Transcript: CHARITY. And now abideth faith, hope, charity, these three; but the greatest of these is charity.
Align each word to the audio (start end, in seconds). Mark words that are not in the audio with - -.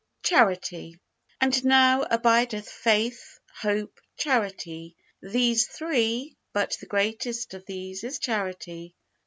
CHARITY. 0.23 0.99
And 1.39 1.63
now 1.63 2.01
abideth 2.09 2.67
faith, 2.67 3.37
hope, 3.59 3.99
charity, 4.17 4.95
these 5.21 5.67
three; 5.67 6.37
but 6.53 6.75
the 6.79 6.87
greatest 6.87 7.53
of 7.53 7.67
these 7.67 8.03
is 8.03 8.17
charity. 8.17 8.95